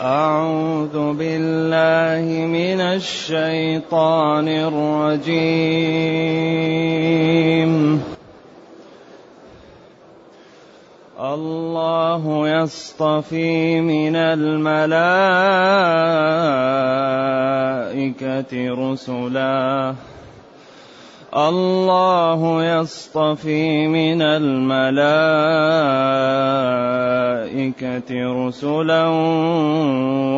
[0.00, 5.84] أعوذ بالله من الشيطان الرجيم.
[11.20, 14.74] الله يصطفي من الملائكة
[18.52, 19.94] رسلا.
[21.34, 24.86] الله يصطفي من الملائكة
[28.46, 29.06] رسلا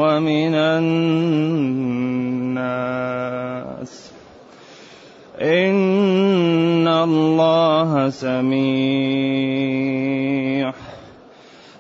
[0.01, 0.93] ومن الناس.
[5.41, 8.57] إن الله سميع.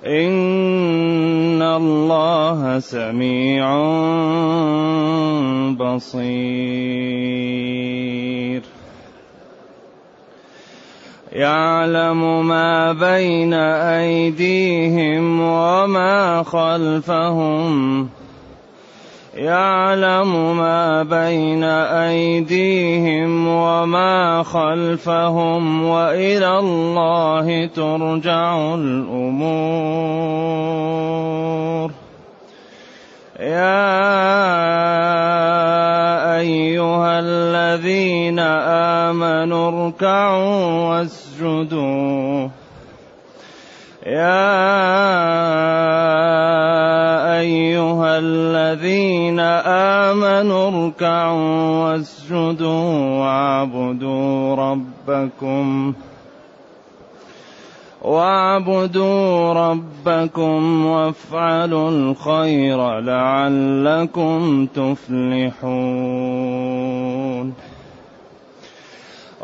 [0.06, 3.76] إن الله سميع
[5.72, 8.05] بصير.
[11.36, 18.08] يعلم ما بين أيديهم وما خلفهم.
[19.34, 29.66] يعلم ما بين أيديهم وما خلفهم وإلى الله ترجع الأمور.
[33.36, 33.76] يا
[36.40, 38.38] أيها الذين
[39.08, 42.48] آمنوا اركعوا واسجدوا.
[44.06, 44.46] يا
[47.38, 55.94] أيها الذين آمنوا اركعوا واسجدوا واعبدوا ربكم.
[58.06, 65.56] واعبدوا ربكم وافعلوا الخير لعلكم تفلحون.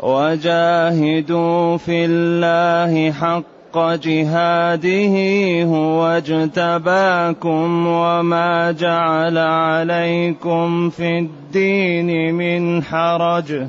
[0.03, 3.43] وجاهدوا في الله حق
[3.77, 5.15] جهاده
[5.63, 13.67] هو اجتباكم وما جعل عليكم في الدين من حرج.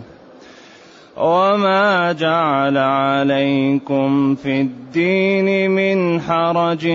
[1.16, 6.86] وما جعل عليكم في الدين من حرج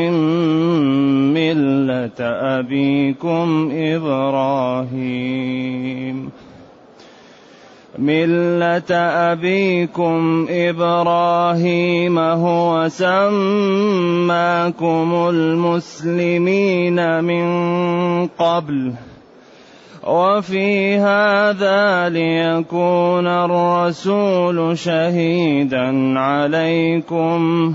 [1.32, 2.20] مله
[2.60, 5.50] ابيكم إبراهيم
[8.00, 8.92] مله
[9.32, 14.30] ابيكم إبراهيم هو سماكم
[15.30, 17.48] المسلمين من
[18.28, 18.94] قبل
[20.08, 27.74] وفي هذا ليكون الرسول شهيدا عليكم.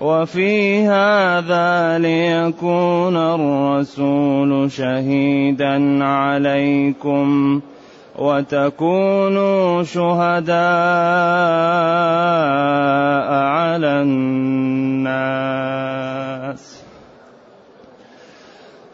[0.00, 7.60] وفي هذا ليكون الرسول شهيدا عليكم.
[8.18, 10.54] وتكونوا شهداء
[13.32, 15.24] على الناس.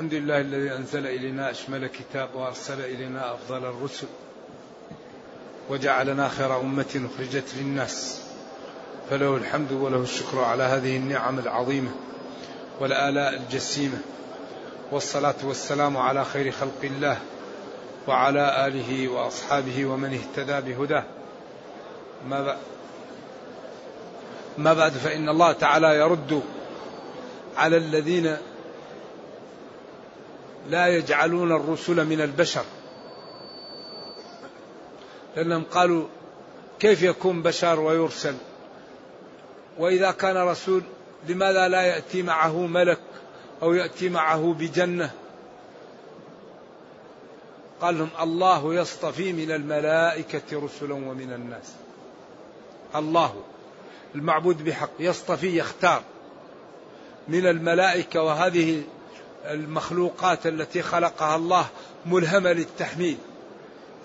[0.00, 4.06] الحمد لله الذي أنزل إلينا أشمل كتاب وأرسل إلينا أفضل الرسل
[5.70, 8.22] وجعلنا خير أمة أخرجت للناس
[9.10, 11.90] فله الحمد وله الشكر على هذه النعم العظيمة
[12.80, 13.98] والآلاء الجسيمة
[14.90, 17.18] والصلاة والسلام على خير خلق الله
[18.06, 21.04] وعلى آله وأصحابه ومن اهتدى بهداه.
[22.28, 22.58] ما بعد
[24.58, 26.42] ما بعد فإن الله تعالى يرد
[27.56, 28.36] على الذين
[30.68, 32.64] لا يجعلون الرسل من البشر.
[35.36, 36.06] لأنهم قالوا
[36.78, 38.34] كيف يكون بشر ويرسل؟
[39.78, 40.82] وإذا كان رسول
[41.28, 43.00] لماذا لا يأتي معه ملك
[43.62, 45.10] أو يأتي معه بجنة؟
[47.80, 51.72] قال لهم الله يصطفي من الملائكة رسلا ومن الناس.
[52.96, 53.34] الله
[54.14, 56.02] المعبود بحق يصطفي يختار
[57.28, 58.22] من الملائكة.
[58.22, 58.82] وهذه
[59.44, 61.66] المخلوقات التي خلقها الله
[62.06, 63.18] ملهمة للتحميد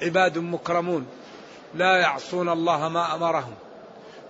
[0.01, 1.07] عباد مكرمون
[1.75, 3.53] لا يعصون الله ما أمرهم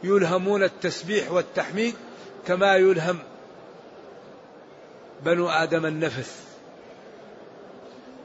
[0.04, 1.96] يلهمون التسبيح والتحميد
[2.48, 3.20] كما يلهم
[5.26, 6.44] بنو آدم النفس.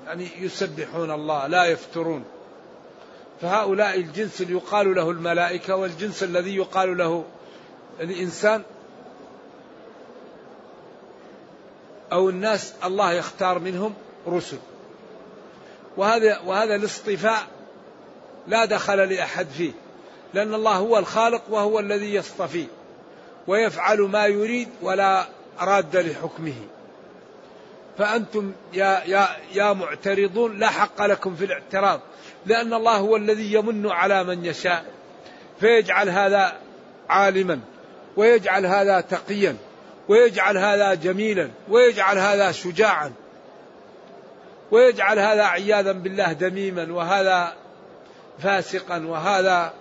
[0.06, 2.24] يعني يسبحون الله لا يفترون.
[3.40, 7.24] فهؤلاء الجنس اللي يقال له الملائكة والجنس الذي يقال له
[8.00, 8.62] الإنسان
[12.12, 13.94] أو الناس الله يختار منهم
[14.28, 14.58] رسل.
[15.96, 17.46] وهذا وهذا الاصطفاء
[18.46, 19.72] لا دخل لأحد فيه
[20.34, 22.66] لأن الله هو الخالق وهو الذي يصطفي
[23.46, 25.26] ويفعل ما يريد ولا
[25.60, 26.54] راد لحكمه.
[27.98, 32.00] فأنتم يا, يا, يا معترضون لا حق لكم في الاعتراض
[32.46, 34.84] لأن الله هو الذي يمن على من يشاء
[35.60, 36.56] فيجعل هذا
[37.08, 37.60] عالما
[38.16, 39.56] ويجعل هذا تقيا.
[40.10, 43.12] ويجعل هذا جميلا ويجعل هذا شجاعا
[44.70, 47.52] ويجعل هذا عياذا بالله دميما وهذا
[48.38, 49.72] فاسقا وهذا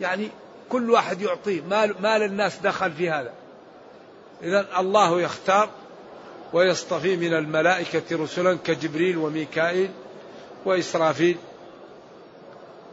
[0.00, 0.28] يعني
[0.68, 1.62] كل واحد يعطيه.
[1.62, 3.32] ما, ما للناس دخل في هذا.
[4.42, 5.70] إذا الله يختار
[6.52, 9.90] ويصطفي من الملائكة رسلا كجبريل وميكائيل
[10.64, 11.36] وإسرافيل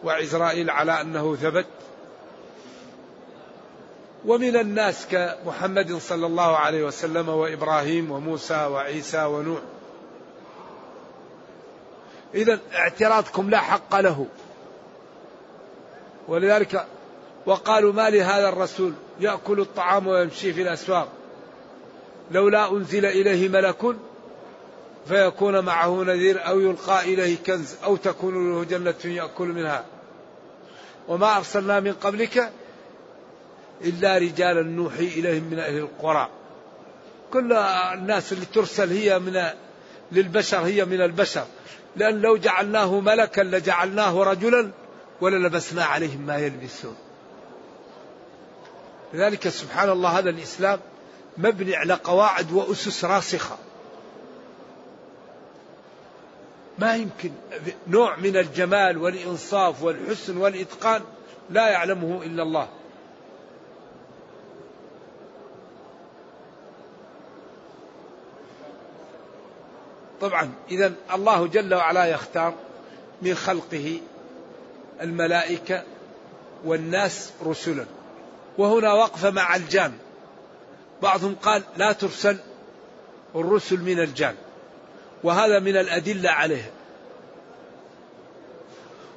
[0.03, 1.65] وعزرائيل على أنه ثبت.
[4.25, 9.59] ومن الناس كمحمد صلى الله عليه وسلم وإبراهيم وموسى وعيسى ونوح.
[12.35, 14.25] إذا اعتراضكم لا حق له.
[16.27, 16.85] ولذلك
[17.45, 21.07] وقالوا ما لهذا الرسول؟ يأكل الطعام ويمشي في الأسواق.
[22.31, 23.95] لولا أنزل إليه ملك
[25.07, 29.85] فيكون معه نذير أو يلقى إليه كنز أو تكون له جنة يأكل منها.
[31.07, 32.51] وما أرسلنا من قبلك
[33.83, 36.29] إلا رجالا نوحي إليهم من أهل القرى.
[37.33, 39.43] كل الناس اللي ترسل هي من
[40.11, 41.45] للبشر هي من البشر.
[41.95, 44.71] لأن لو جعلناه ملكا لجعلناه رجلا
[45.21, 46.95] وللبسنا عليهم ما يلبسون.
[49.13, 50.79] لذلك سبحان الله هذا الإسلام
[51.37, 53.57] مبني على قواعد وأسس راسخة.
[56.79, 57.31] ما يمكن
[57.87, 61.01] نوع من الجمال والإنصاف والحسن والإتقان
[61.49, 62.67] لا يعلمه إلا الله.
[70.21, 72.53] طبعا إذا الله جل وعلا يختار
[73.21, 73.99] من خلقه
[75.01, 75.83] الملائكة
[76.65, 77.85] والناس رسلا.
[78.57, 79.93] وهنا وقفة مع الجان.
[81.01, 82.37] بعضهم قال لا ترسل
[83.35, 84.35] الرسل من الجان
[85.23, 86.71] وهذا من الأدلة عليه.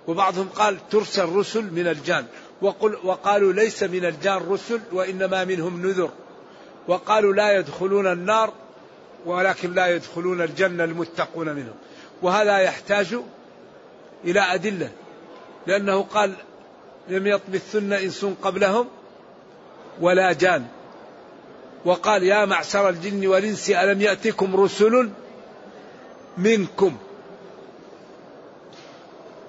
[0.07, 2.27] وبعضهم قال ترسل رسل من الجان.
[2.63, 6.11] وقل وقالوا ليس من الجان رسل وإنما منهم نذر.
[6.89, 8.53] وقالوا لا يدخلون النار
[9.27, 11.75] ولكن لا يدخلون الجنة المتقون منهم.
[12.23, 13.17] وهذا يحتاج
[14.25, 14.91] إلى أدلة.
[15.67, 16.35] لأنه قال
[17.09, 18.89] لم يطمثن إنس قبلهم
[20.01, 20.67] ولا جان.
[21.85, 25.11] وقال يا معشر الجن والإنس ألم يأتكم رسل
[26.39, 26.97] منكم؟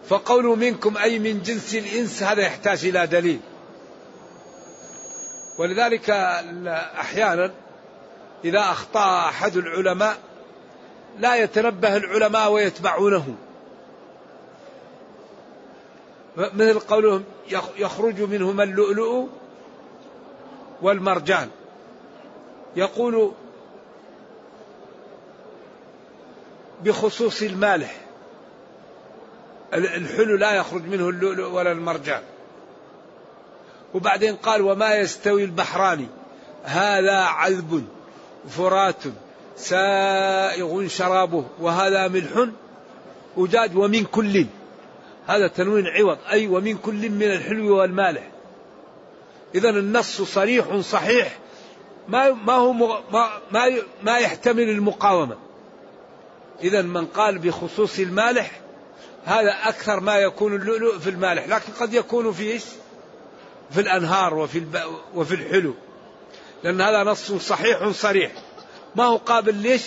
[0.09, 3.39] فقول منكم أي من جنس الإنس؟ هذا يحتاج إلى دليل.
[5.57, 6.09] ولذلك
[6.99, 7.51] أحيانا
[8.45, 10.17] إذا أخطأ أحد العلماء
[11.19, 13.35] لا يتنبه العلماء ويتبعونه.
[16.37, 17.23] مثل قولهم
[17.77, 19.27] يخرج منهما اللؤلؤ
[20.81, 21.49] والمرجان.
[22.75, 23.31] يقول
[26.83, 27.95] بخصوص المالح
[29.73, 32.21] الحلو لا يخرج منه اللؤلؤ ولا المرجان.
[33.93, 36.07] وبعدين قال وما يستوي البحران
[36.63, 37.94] هذا عذب.
[38.49, 39.03] فرات
[39.57, 42.47] سائغ شرابه وهذا ملح
[43.37, 44.45] أجاج ومن كل
[45.27, 48.31] هذا تنوين عوض أي ومن كل من الحلو والمالح.
[49.55, 51.37] إذا النص صريح صحيح
[52.07, 53.71] ما ما هو ما ما,
[54.03, 55.37] ما يحتمل المقاومة.
[56.63, 58.51] إذا من قال بخصوص المالح
[59.25, 62.63] هذا أكثر ما يكون اللؤلؤ في المالح لكن قد يكون في إيش؟
[63.71, 64.63] في الأنهار وفي.
[65.15, 65.73] وفي الحلو.
[66.65, 68.31] لأن هذا نص صحيح صريح.
[68.95, 69.85] ما هو قابل ليش؟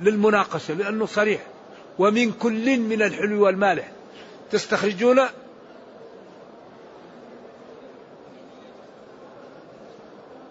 [0.00, 1.46] للمناقشة لأنه صريح.
[1.98, 3.92] ومن كل من الحلو والمالح.
[4.50, 5.20] تستخرجون؟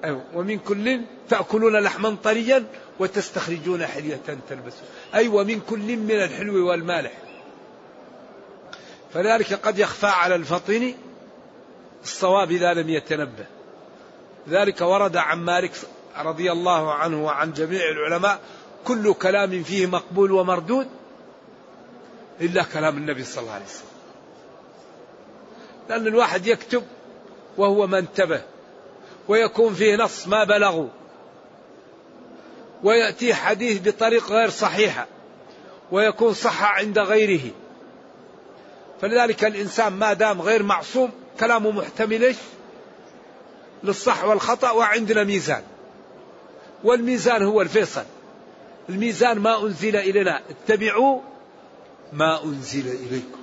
[0.04, 0.24] أيوة.
[0.34, 2.66] ومن كل تأكلون لحما طريا
[3.00, 4.88] وتستخرجون حلية تلبسون.
[5.16, 7.12] أي ومن كل من الحلو والمالح.
[9.14, 10.94] فذلك قد يخفى على الفطن
[12.04, 13.57] الصواب إذا لم يتنبه.
[14.50, 15.72] ذلك ورد عن مالك
[16.18, 18.40] رضي الله عنه وعن جميع العلماء
[18.86, 20.88] كل كلام فيه مقبول ومردود
[22.42, 23.88] إلا كلام النبي صلى الله عليه وسلم.
[25.90, 26.84] لأن الواحد يكتب
[27.58, 28.42] وهو ما انتبه
[29.28, 30.88] ويكون فيه نص ما بلغوا
[32.84, 35.08] ويأتي حديث بطريق غير صحيحة
[35.92, 37.52] ويكون صح عند غيره.
[39.02, 42.36] فلذلك الإنسان ما دام غير معصوم كلامه محتمل
[43.84, 45.64] للصح والخطأ وعندنا ميزان.
[46.84, 48.04] والميزان هو الفيصل.
[48.90, 50.42] الميزان ما أنزل إلينا.
[50.50, 51.22] اتبعوا
[52.14, 53.42] ما أنزل إليكم.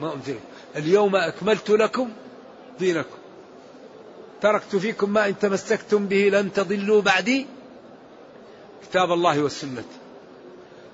[0.00, 0.38] ما أنزل.
[0.76, 2.10] اليوم أكملت لكم
[2.78, 3.18] دينكم.
[4.40, 7.46] تركت فيكم ما إن تمسكتم به لن تضلوا بعدي.
[8.82, 9.84] كتاب الله والسنة.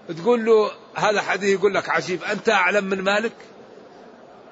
[0.09, 2.25] تقول له هذا حديث يقول لك عجيب.
[2.25, 3.33] أنت أعلم من مالك؟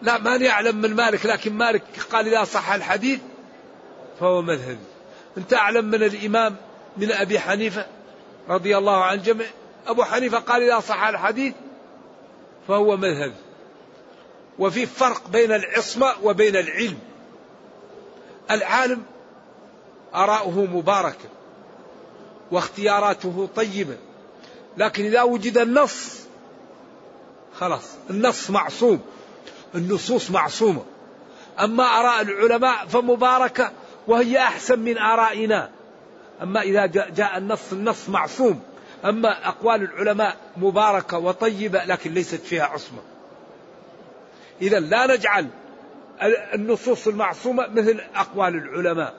[0.02, 1.82] لا ماني أعلم من مالك لكن مالك
[2.12, 3.20] قال إذا صح الحديث.
[4.20, 4.78] فهو مذهبي
[5.38, 6.56] أنت أعلم من الإمام
[6.96, 7.86] من أبي حنيفة
[8.48, 9.46] رضي الله عن الجميع؟
[9.86, 11.54] أبو حنيفة قال إذا صح الحديث
[12.68, 13.34] فهو مذهبي
[14.58, 16.98] وفي فرق بين العصمة وبين العلم.
[18.50, 19.02] العالم
[20.14, 21.28] آراؤه مباركة
[22.50, 23.96] واختياراته طيبة.
[24.76, 26.18] لكن إذا وجد النص
[27.58, 29.00] خلاص النص معصوم
[29.74, 30.84] النصوص معصومة.
[31.60, 33.72] أما آراء العلماء فمباركة
[34.08, 35.70] وهي أحسن من آرائنا.
[36.42, 38.60] أما إذا جاء النص النص معصوم.
[39.04, 42.98] أما أقوال العلماء مباركة وطيبة لكن ليست فيها عصمة.
[44.62, 45.48] إذا لا نجعل
[46.54, 49.14] النصوص المعصومة مثل أقوال العلماء.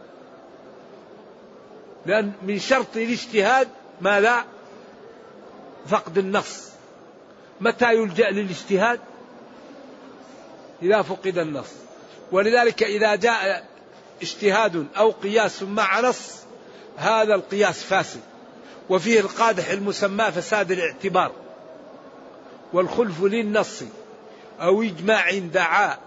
[2.06, 3.68] لأن من شرط الاجتهاد
[4.02, 4.46] ماذا؟
[5.88, 6.70] فقد النص.
[7.62, 9.00] متى يلجأ للاجتهاد؟
[10.82, 11.74] إذا فقد النص.
[12.32, 13.66] ولذلك إذا جاء
[14.22, 16.40] اجتهاد أو قياس مع نص
[16.98, 18.22] هذا القياس فاسد.
[18.90, 21.32] وفيه القادح المسمى فساد الاعتبار.
[22.74, 23.84] والخلف للنص
[24.62, 25.98] أو إجماع دعا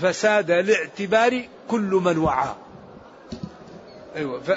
[0.00, 2.54] فساد الاعتبار كل من وعى.
[4.16, 4.50] أيوة ف...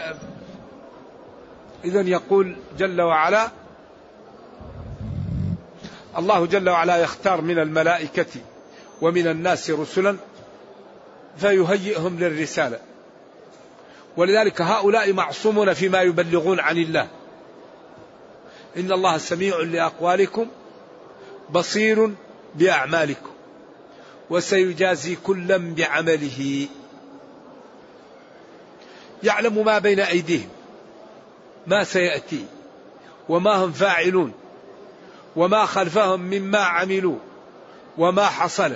[1.86, 3.52] إذا يقول جل وعلا
[6.18, 8.42] الله جل وعلا يختار من الملائكة
[9.02, 10.18] ومن الناس رسلا
[11.38, 12.80] فيهيئهم للرسالة.
[14.18, 17.08] ولذلك هؤلاء معصومون فيما يبلغون عن الله.
[18.78, 20.48] إن الله سميع لأقوالكم
[21.50, 22.12] بصير
[22.56, 23.32] بأعمالكم
[24.30, 26.68] وسيجازي كلا بعمله.
[29.24, 30.50] يعلم ما بين أيديهم
[31.68, 32.46] ما سيأتي
[33.30, 34.34] وما هم فاعلون
[35.36, 37.18] وما خلفهم مما عملوا
[37.98, 38.76] وما حصل.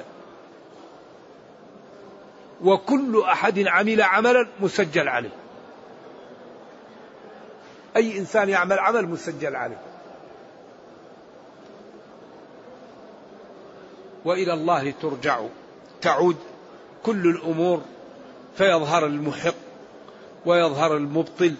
[2.63, 5.29] وكل أحد عمل عملا مسجل عليه.
[7.95, 9.81] أي إنسان يعمل عمل مسجل عليه.
[14.25, 15.41] وإلى الله ترجع.
[16.01, 16.35] تعود
[17.03, 17.81] كل الأمور
[18.57, 19.55] فيظهر المحق
[20.45, 21.55] ويظهر المبطل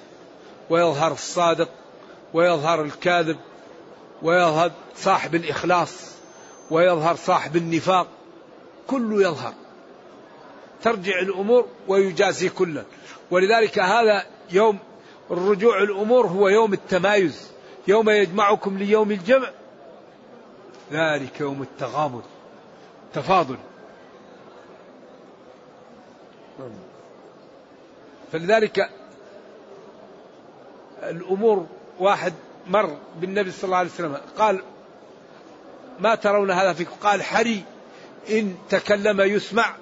[0.69, 1.69] ويظهر الصادق
[2.33, 3.37] ويظهر الكاذب
[4.21, 6.11] ويظهر صاحب الإخلاص
[6.71, 8.07] ويظهر صاحب النفاق.
[8.87, 9.53] كله يظهر.
[10.83, 12.83] ترجع الأمور ويجازي كلا
[13.31, 14.79] ولذلك هذا يوم
[15.31, 17.51] الرجوع الأمور هو يوم التمايز.
[17.87, 19.49] يوم يجمعكم ليوم الجمع.
[20.91, 22.21] ذلك يوم التغامر.
[23.13, 23.57] تفاضل.
[28.31, 28.89] فلذلك
[31.03, 31.67] الأمور
[31.99, 32.33] واحد
[32.67, 34.17] مر بالنبي صلى الله عليه وسلم.
[34.37, 34.61] قال
[35.99, 37.63] ما ترون هذا فيكم؟ قال حري.
[38.29, 39.75] إن تكلم يسمع.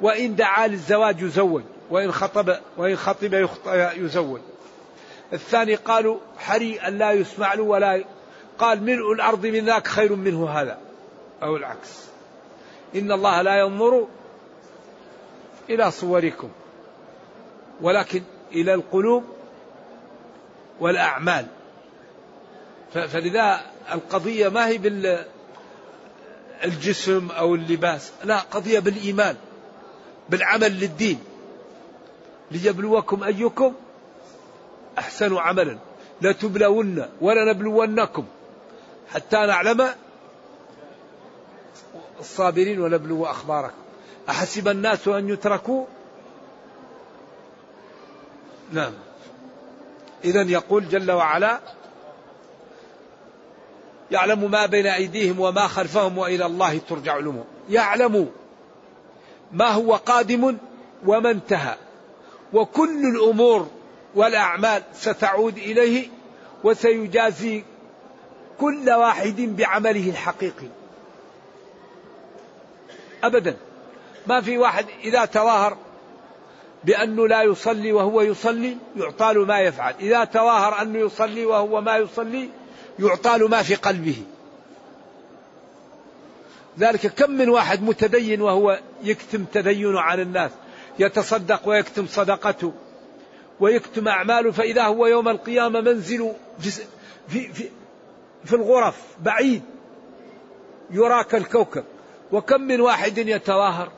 [0.00, 3.48] وإن دعا للزواج يزوج وإن خطب وإن خطب
[3.96, 4.40] يزوج.
[5.32, 8.04] الثاني قالوا حري أن لا يسمع له ولا
[8.58, 10.78] قال ملء الأرض من ذاك خير منه هذا
[11.42, 12.04] أو العكس.
[12.94, 14.06] إن الله لا ينظر
[15.70, 16.48] إلى صوركم
[17.80, 19.24] ولكن إلى القلوب
[20.80, 21.46] والأعمال.
[22.92, 23.60] فلذا
[23.92, 24.78] القضية ما هي
[26.62, 29.36] بالجسم أو اللباس لا قضية بالإيمان.
[30.30, 31.18] بالعمل للدين.
[32.50, 33.74] ليبلوكم أيكم
[34.98, 35.78] أحسن عملا.
[36.22, 38.24] لتبلون ولنبلونكم
[39.14, 39.88] حتى نعلم
[42.20, 43.74] الصابرين ونبلو أخباركم.
[44.28, 45.84] أحسب الناس أن يتركوا؟
[48.72, 48.92] نعم.
[50.24, 51.60] إذا يقول جل وعلا
[54.10, 57.44] يعلم ما بين أيديهم وما خلفهم وإلى الله ترجع الأمور.
[57.70, 58.30] يعلم
[59.52, 60.56] ما هو قادم
[61.06, 61.74] وما انتهى.
[62.52, 63.68] وكل الأمور
[64.14, 66.08] والأعمال ستعود إليه
[66.64, 67.64] وسيجازي
[68.58, 70.68] كل واحد بعمله الحقيقي.
[73.24, 73.56] أبدا.
[74.26, 75.76] ما في واحد إذا تظاهر
[76.84, 79.94] بأنه لا يصلي وهو يصلي يعطى له ما يفعل.
[80.00, 82.48] إذا تظاهر أنه يصلي وهو ما يصلي
[82.98, 84.22] يعطى له ما في قلبه.
[86.80, 90.50] ذلك كم من واحد متدين وهو يكتم تدينه عن الناس
[90.98, 92.72] يتصدق ويكتم صدقته
[93.60, 96.70] ويكتم أعماله فإذا هو يوم القيامة منزل في,
[97.28, 97.68] في, في,
[98.44, 99.62] في الغرف بعيد
[100.90, 101.84] يرى كالكوكب
[102.32, 103.90] وكم من واحد يتظاهر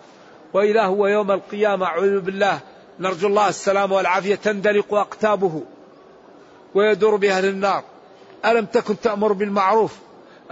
[0.55, 2.61] وإذا هو يوم القيامة أعوذ بالله
[3.01, 5.62] نرجو الله السلام والعافية تندلق أقتابه
[6.75, 7.85] ويدور بأهل النار.
[8.45, 9.99] ألم تكن تأمر بالمعروف؟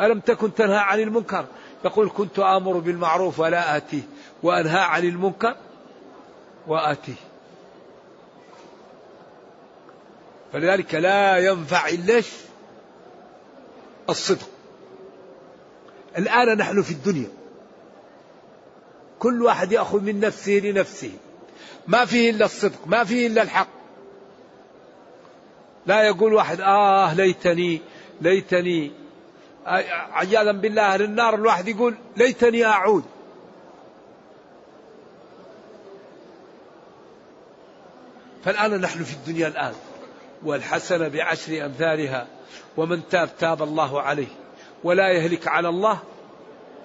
[0.01, 1.45] ألم تكن تنهى عن المنكر؟
[1.85, 4.03] يقول كنت آمر بالمعروف ولا آتيه
[4.43, 5.57] وأنهى عن المنكر
[6.67, 7.15] وآتيه
[10.53, 12.23] فلذلك لا ينفع إلا
[14.09, 14.49] الصدق.
[16.19, 17.29] الآن نحن في الدنيا.
[19.19, 21.13] كل واحد يأخذ من نفسه لنفسه.
[21.87, 23.69] ما فيه إلا الصدق ما فيه إلا الحق.
[25.87, 27.81] لا يقول واحد آه ليتني
[28.21, 28.93] ليتني
[29.67, 33.05] عياذا بالله أهل النار الواحد يقول ليتني أعود.
[38.45, 39.75] فالآن نحن في الدنيا الآن.
[40.43, 42.27] والحسنة بعشر أمثالها
[42.77, 44.29] ومن تاب تاب الله عليه.
[44.85, 45.99] ولا يهلك على الله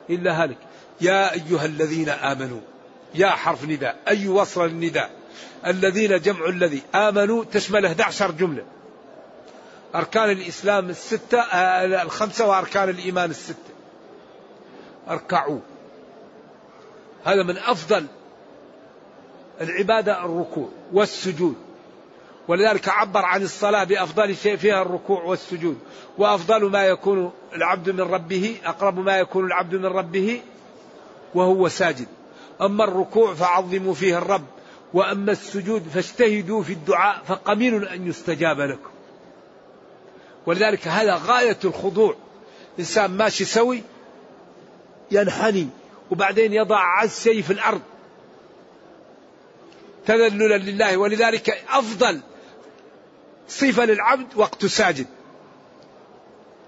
[0.09, 0.57] إلا هلك.
[1.01, 2.61] يا أيها الذين آمنوا
[3.15, 5.09] يا حرف نداء أي وصل النداء
[5.65, 8.65] الذين جمع الذي آمنوا تشمل 11 جملة.
[9.95, 13.73] أركان الإسلام الستة آه، الخمسة وأركان الإيمان الستة.
[15.09, 15.59] أركعوا.
[17.23, 18.05] هذا من أفضل
[19.61, 21.55] العبادة الركوع والسجود.
[22.47, 25.79] ولذلك عبر عن الصلاة بأفضل شيء فيها الركوع والسجود.
[26.17, 30.41] وأفضل ما يكون العبد من ربه أقرب ما يكون العبد من ربه
[31.35, 32.07] وهو ساجد.
[32.61, 34.45] أما الركوع فعظموا فيه الرب
[34.93, 38.94] وأما السجود فاجتهدوا في الدعاء فقميل أن يستجاب لكم.
[40.45, 42.15] ولذلك هذا غاية الخضوع.
[42.79, 43.83] إنسان ماشي سوي
[45.11, 45.69] ينحني
[46.11, 47.81] وبعدين يضع عز شيء في الأرض.
[50.05, 52.21] تذللا لله ولذلك أفضل
[53.47, 55.07] صفة للعبد وقت ساجد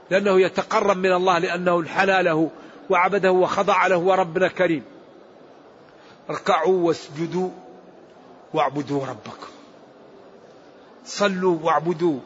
[0.10, 2.50] لأنه يتقرب من الله لأنه انحنى له
[2.90, 4.84] وعبده وخضع له وربنا كريم.
[6.30, 7.50] اركعوا واسجدوا
[8.54, 9.48] واعبدوا ربكم.
[11.06, 12.20] صلوا واعبدوا.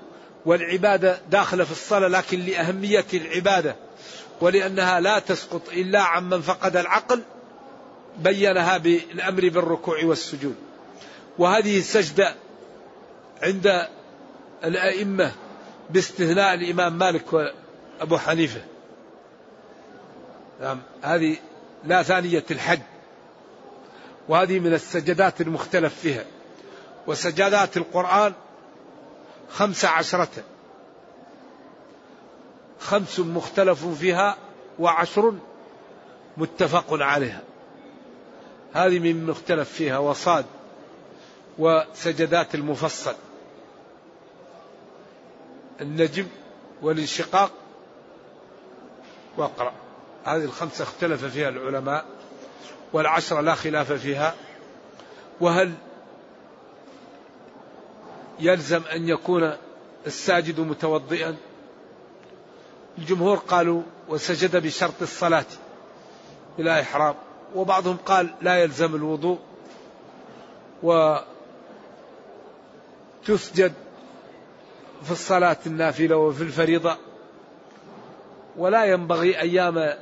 [0.45, 3.75] والعبادة داخلة في الصلاة لكن لأهمية العبادة
[4.41, 7.21] ولأنها لا تسقط إلا عمن فقد العقل
[8.17, 10.55] بينها بالأمر بالركوع والسجود.
[11.37, 12.35] وهذه السجدة
[13.43, 13.87] عند
[14.63, 15.31] الأئمة
[15.89, 18.61] باستثناء الإمام مالك وأبو حنيفة.
[20.61, 21.37] نعم هذه
[21.83, 22.79] لا ثانية الحج.
[24.29, 26.23] وهذه من السجدات المختلف فيها.
[27.07, 28.33] وسجدات القرآن
[29.53, 30.43] خمس عشرة.
[32.79, 34.37] خمس مختلف فيها
[34.79, 35.33] وعشر
[36.37, 37.41] متفق عليها.
[38.73, 40.45] هذه من مختلف فيها وصاد
[41.57, 43.15] وسجدات المفصل.
[45.81, 46.27] النجم
[46.81, 47.51] والانشقاق.
[49.37, 49.73] واقرأ.
[50.25, 52.05] هذه الخمسة اختلف فيها العلماء
[52.93, 54.35] والعشرة لا خلاف فيها.
[55.41, 55.73] وهل
[58.39, 59.53] يلزم أن يكون
[60.07, 61.35] الساجد متوضئا.
[62.97, 65.45] الجمهور قالوا وسجد بشرط الصلاة
[66.57, 67.15] بلا إحرام
[67.55, 69.39] وبعضهم قال لا يلزم الوضوء
[73.23, 73.73] وتسجد
[75.03, 76.97] في الصلاة النافلة وفي الفريضة.
[78.57, 79.93] ولا ينبغي أيام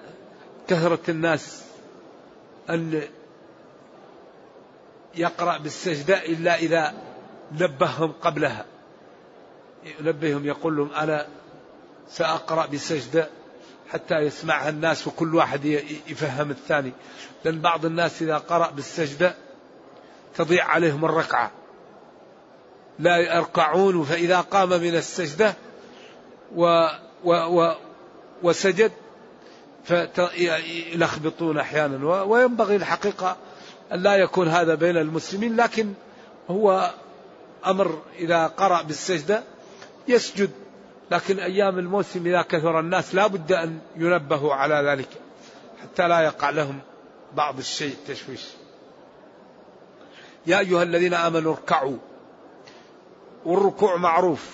[0.68, 1.64] كثرة الناس
[2.70, 3.02] أن
[5.16, 6.94] يقرأ بالسجدة إلا إذا
[7.52, 8.66] نبههم قبلها.
[10.00, 11.28] ينبههم يقول لهم أنا
[12.10, 13.30] سأقرأ بسجدة
[13.90, 15.66] حتى يسمعها الناس وكل واحد
[16.08, 16.92] يفهم الثاني.
[17.46, 19.36] لأن بعض الناس إذا قرأ بالسجدة
[20.36, 21.52] تضيع عليهم الركعة.
[23.00, 25.54] لا يركعون فإذا قام من السجدة
[26.56, 26.88] و
[27.24, 27.76] و و
[28.44, 28.92] وسجد
[29.84, 32.24] فيلخبطون أحيانا.
[32.24, 33.38] وينبغي الحقيقة
[33.94, 35.94] أن لا يكون هذا بين المسلمين لكن
[36.50, 36.92] هو
[37.66, 39.44] أمر إذا قرأ بالسجدة
[40.08, 40.52] يسجد
[41.12, 45.10] لكن أيام الموسم إذا كثر الناس لا بد أن ينبهوا على ذلك
[45.82, 46.80] حتى لا يقع لهم
[47.36, 48.42] بعض الشيء تشويش
[50.48, 51.98] يا أيها الذين آمنوا اركعوا.
[53.46, 54.46] والركوع معروف.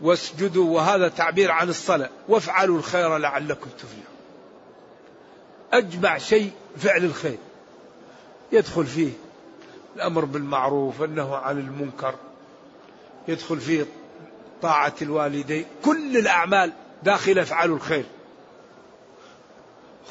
[0.00, 2.10] واسجدوا وهذا تعبير عن الصلاة.
[2.28, 4.18] وافعلوا الخير لعلكم تفلحون.
[5.72, 7.38] أجمع شيء فعل الخير.
[8.52, 9.12] يدخل فيه
[9.96, 12.14] الأمر بالمعروف والنهي عن المنكر
[13.28, 13.86] يدخل فيه
[14.62, 15.64] طاعة الوالدين.
[15.84, 16.72] كل الأعمال
[17.02, 18.04] داخل افعلوا الخير.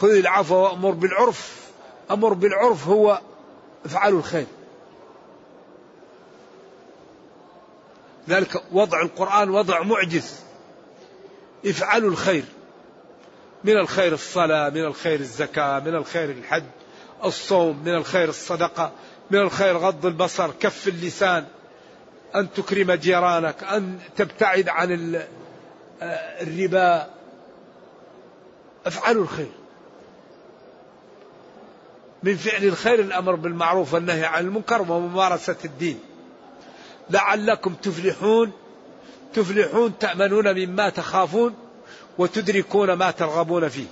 [0.02, 1.68] خذ العفو وأمر بالعرف.
[2.12, 3.22] أمر بالعرف هو
[3.86, 4.46] افعلوا الخير.
[8.30, 10.40] ذلك وضع القرآن وضع معجز.
[11.66, 12.44] افعلوا الخير.
[13.64, 16.64] من الخير الصلاة من الخير الزكاة من الخير الحج
[17.24, 18.92] الصوم من الخير الصدقة.
[19.32, 21.46] من الخير غض البصر كف اللسان
[22.36, 25.16] أن تكرم جيرانك أن تبتعد عن
[26.02, 27.10] آه، الربا.
[28.86, 29.52] افعلوا الخير.
[32.24, 36.00] من فعل الخير الأمر بالمعروف والنهي عن المنكر وممارسة الدين.
[37.10, 38.52] لعلكم تفلحون.
[39.34, 41.56] تفلحون تأمنون مما تخافون
[42.18, 43.88] وتدركون ما ترغبون فيه.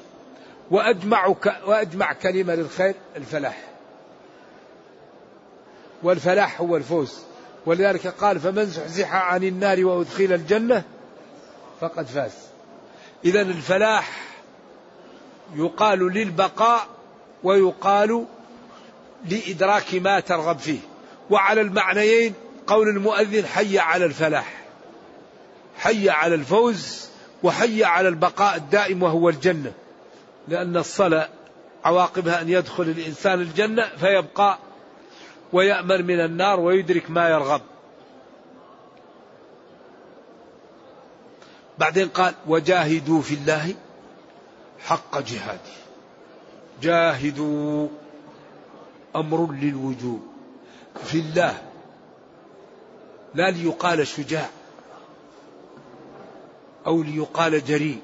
[0.72, 3.75] وأجمع, وأجمع كلمة للخير الفلاح.
[6.04, 7.20] والفلاح هو الفوز.
[7.66, 10.84] ولذلك قال فمن زحزح عن النار وأدخل الجنة
[11.82, 12.32] فقد فاز.
[13.26, 14.22] إذا الفلاح
[15.56, 16.88] يقال للبقاء
[17.44, 18.26] ويقال
[19.30, 20.80] لإدراك ما ترغب فيه.
[21.30, 22.34] وعلى المعنيين
[22.68, 24.54] قول المؤذن حي على الفلاح.
[25.78, 27.10] حي على الفوز
[27.44, 29.72] وحي على البقاء الدائم وهو الجنة.
[30.48, 31.30] لأن الصلاة
[31.84, 34.58] عواقبها أن يدخل الإنسان الجنة فيبقى
[35.54, 37.62] ويأمن من النار ويدرك ما يرغب.
[41.78, 43.76] بعدين قال وجاهدوا في الله
[44.80, 45.76] حق جهاده.
[46.82, 47.88] جاهدوا
[49.16, 50.22] أمر للوجوب
[51.04, 51.62] في الله.
[53.34, 54.50] لا ليقال شجاع
[56.88, 58.02] أو ليقال جريء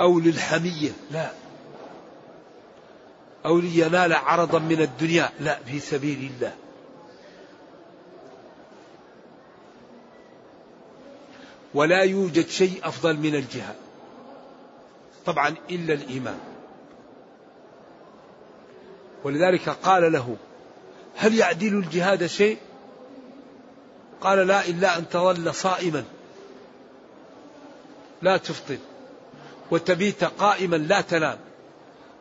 [0.00, 1.30] أو للحمية لا.
[3.46, 5.30] أو لينال عرضا من الدنيا.
[5.40, 6.54] لا في سبيل الله.
[11.74, 13.76] ولا يوجد شيء أفضل من الجهاد.
[15.26, 16.38] طبعا إلا الإيمان.
[19.24, 20.36] ولذلك قال له
[21.16, 22.58] هل يعدل الجهاد شيء؟
[24.20, 26.04] قال لا إلا أن تظل صائما.
[28.22, 28.78] لا تفطر
[29.70, 31.38] وتبيت قائما لا تنام.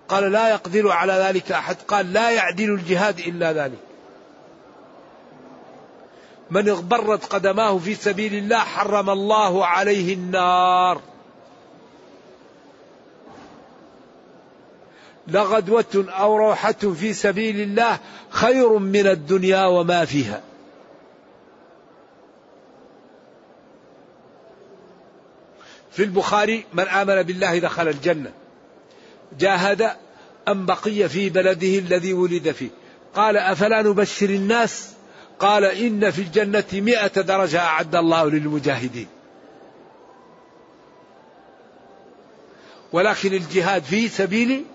[0.09, 1.77] قال لا يقدر على ذلك أحد.
[1.87, 3.79] قال لا يعدل الجهاد إلا ذلك.
[6.51, 11.01] من اغبرت قدماه في سبيل الله حرم الله عليه النار.
[15.27, 20.41] لغدوة أو روحة في سبيل الله خير من الدنيا وما فيها.
[25.91, 28.31] في البخاري من آمن بالله دخل الجنة.
[29.37, 29.91] جاهد
[30.47, 32.69] أم بقي في بلده الذي ولد فيه.
[33.15, 34.89] قال أفلا نبشر الناس؟
[35.39, 39.07] قال إن في الجنة مئة درجة أعد الله للمجاهدين.
[42.93, 44.65] ولكن الجهاد في سبيل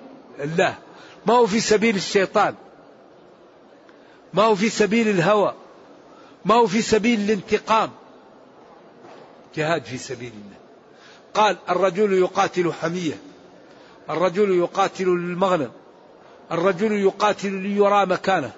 [0.40, 0.79] الله
[1.27, 2.55] ما هو في سبيل الشيطان
[4.35, 5.55] ما هو في سبيل الهوى
[6.45, 7.90] ما هو في سبيل الانتقام.
[9.57, 10.57] جهاد في سبيل الله.
[11.35, 13.19] قال الرجل يقاتل حمية.
[14.11, 15.71] الرجل يقاتل للمغنم.
[16.53, 18.53] الرجل يقاتل ليرى مكانه.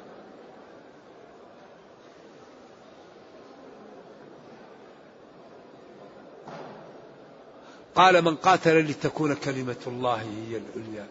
[7.95, 11.07] قال من قاتل لتكون كلمة الله هي العليا.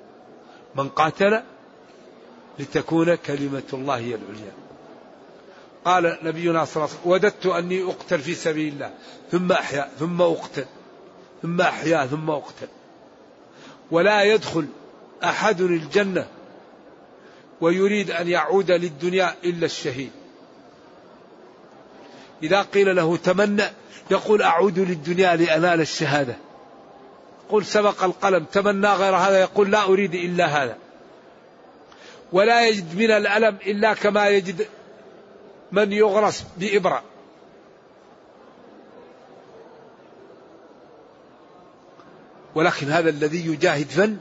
[0.75, 1.41] من قاتل
[2.59, 4.53] لتكون كلمة الله هي العليا.
[5.85, 8.93] قال نبينا صلى الله عليه وسلم وددت أني أقتل في سبيل الله
[9.31, 10.65] ثم أحيا ثم أقتل
[11.41, 12.67] ثم أحيا ثم أقتل.
[13.91, 14.67] ولا يدخل
[15.23, 16.27] أحد الجنة
[17.61, 20.11] ويريد أن يعود للدنيا إلا الشهيد.
[22.43, 23.63] إذا قيل له تمنى
[24.11, 26.35] يقول أعود للدنيا لأنال الشهادة.
[27.49, 30.77] قل سبق القلم تمنى غير هذا يقول لا أريد إلا هذا.
[32.33, 34.67] ولا يجد من الألم إلا كما يجد
[35.71, 37.03] من يغرس بإبرة.
[42.55, 44.17] ولكن هذا الذي يجاهد فن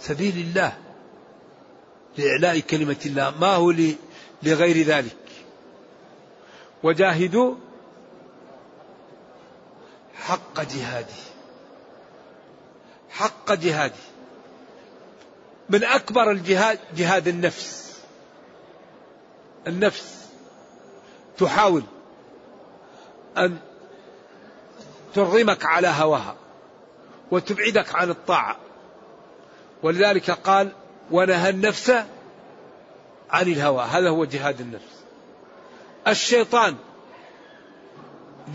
[0.00, 0.76] سبيل الله
[2.18, 3.34] لإعلاء كلمة الله.
[3.40, 3.74] ما هو
[4.42, 5.16] لغير ذلك؟
[6.82, 7.54] وجاهدوا
[10.14, 11.14] حق جهاده.
[13.10, 13.94] حق جهاده.
[15.68, 17.98] من أكبر الجهاد جهاد النفس.
[19.66, 20.26] النفس
[21.38, 21.82] تحاول
[23.38, 23.58] أن
[25.14, 26.36] ترغمك على هواها.
[27.30, 28.56] وتبعدك عن الطاعة.
[29.82, 30.72] ولذلك قال
[31.10, 31.90] ونهى النفس
[33.30, 33.84] عن الهوى.
[33.84, 35.04] هذا هو جهاد النفس.
[36.08, 36.76] الشيطان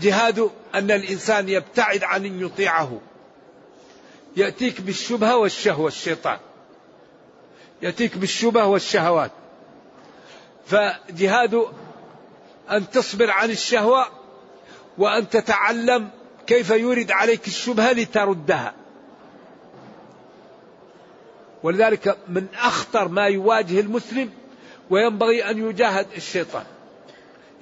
[0.00, 3.00] جهاد أن الإنسان يبتعد عن أن يطيعه.
[4.36, 6.38] يأتيك بالشبهة والشهوة الشيطان.
[7.82, 9.30] يأتيك بالشبهة والشهوات.
[10.66, 11.66] فجهاد
[12.70, 14.06] أن تصبر عن الشهوة
[14.98, 16.10] وأن تتعلم
[16.50, 18.74] كيف يورد عليك الشبهة لتردها؟
[21.62, 24.30] ولذلك من أخطر ما يواجه المسلم
[24.90, 26.64] وينبغي أن يجاهد الشيطان.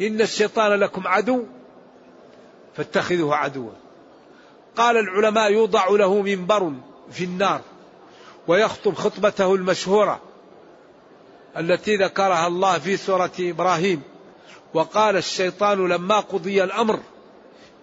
[0.01, 1.45] إن الشيطان لكم عدو
[2.77, 3.71] فاتخذوه عدوا.
[4.77, 6.73] قال العلماء يوضع له منبر
[7.11, 7.61] في النار
[8.47, 10.21] ويخطب خطبته المشهورة
[11.57, 14.03] التي ذكرها الله في سورة إبراهيم.
[14.75, 17.01] وقال الشيطان لما قضي الأمر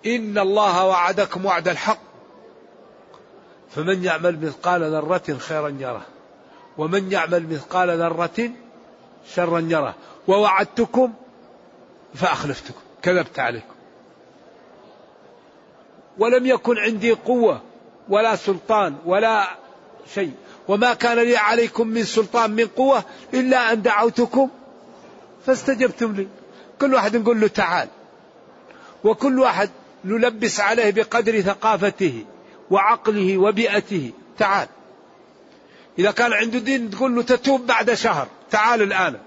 [0.05, 1.99] إن الله وعدكم وعد الحق.
[3.69, 6.05] فمن يعمل مثقال ذرة خيرا يره.
[6.77, 8.49] ومن يعمل مثقال ذرة
[9.35, 9.95] شرا يره.
[10.27, 11.13] ووعدتكم
[12.13, 12.79] فأخلفتكم.
[13.01, 13.75] كذبت عليكم.
[16.17, 17.61] ولم يكن عندي قوة
[18.09, 19.47] ولا سلطان ولا
[20.13, 20.33] شيء.
[20.67, 24.49] وما كان لي عليكم من سلطان من قوة إلا أن دعوتكم
[25.45, 26.27] فاستجبتم لي.
[26.81, 27.87] كل واحد نقول له تعال.
[29.03, 29.69] وكل واحد
[30.05, 32.25] نلبس عليه بقدر ثقافته
[32.71, 34.11] وعقله وبيئته.
[34.37, 34.67] تعال.
[35.99, 38.27] إذا كان عنده دين تقول له تتوب بعد شهر.
[38.51, 39.19] تعال الآن.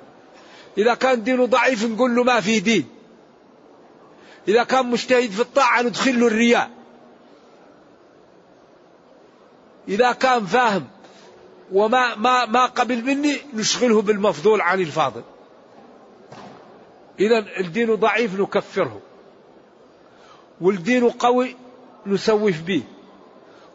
[0.78, 2.88] إذا كان دينه ضعيف نقول له ما في دين.
[4.48, 6.70] إذا كان مجتهد في الطاعة ندخل له الرياء.
[9.88, 10.86] إذا كان فاهم
[11.72, 15.22] وما ما ما قبل مني نشغله بالمفضول عن الفاضل.
[17.20, 19.00] إذا الدين ضعيف نكفره.
[20.60, 21.56] والدين قوي
[22.06, 22.82] نسوف به.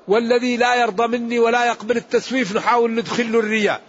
[0.08, 3.82] والذي لا يرضى مني ولا يقبل التسويف نحاول ندخل له الرياء.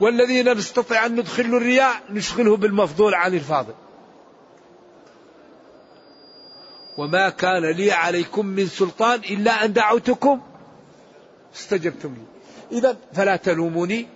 [0.00, 3.74] والذي لا نستطيع أن ندخل له الرياء نشغله بالمفضول عن الفاضل.
[6.98, 10.40] وما كان لي عليكم من سلطان إلا أن دعوتكم
[11.54, 12.78] استجبتم لي.
[12.78, 14.06] إذا فلا تلوموني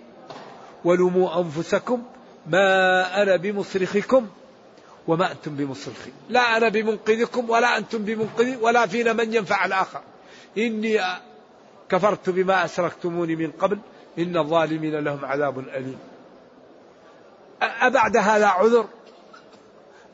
[0.83, 2.03] ولوموا أنفسكم
[2.47, 4.27] ما أنا بمصرخكم.
[5.07, 10.01] وما أنتم بمصرخي لا أنا بمنقذكم ولا أنتم بمنقذي ولا فينا من ينفع الآخر.
[10.57, 11.01] إني
[11.89, 13.79] كفرت بما أشركتموني من قبل.
[14.19, 15.99] إن الظالمين لهم عذاب أليم.
[17.61, 18.87] أبعد هذا عذر؟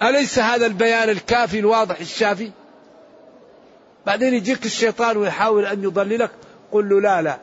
[0.01, 2.51] أليس هذا البيان الكافي الواضح الشافي؟
[4.05, 6.31] بعدين يجيك الشيطان ويحاول أن يضللك.
[6.71, 7.39] قل له لا لا.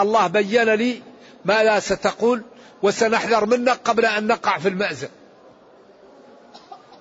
[0.00, 1.02] الله بين لي
[1.44, 2.42] ما لا ستقول
[2.82, 5.10] وسنحذر منك قبل أن نقع في المأزق.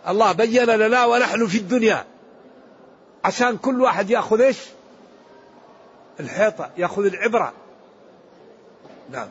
[0.07, 2.05] الله بين لنا ونحن في الدنيا
[3.25, 4.57] عشان كل واحد ياخذ إيش؟
[6.19, 7.53] الحيطة ياخذ العبرة.
[9.09, 9.29] نعم.